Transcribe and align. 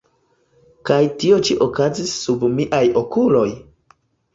Kaj 0.91 0.97
tio 1.21 1.39
ĉi 1.49 1.59
okazis 1.67 2.19
sub 2.25 2.49
miaj 2.59 2.85
okuloj? 3.07 3.49